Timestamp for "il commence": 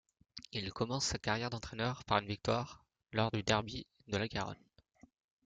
0.51-1.05